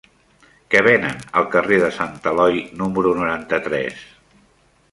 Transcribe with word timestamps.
Què 0.75 0.79
venen 0.87 1.19
al 1.41 1.45
carrer 1.55 1.77
de 1.83 1.91
Sant 1.97 2.17
Eloi 2.31 2.57
número 2.81 3.13
noranta-tres? 3.21 4.05